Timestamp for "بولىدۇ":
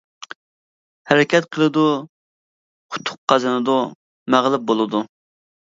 4.73-5.09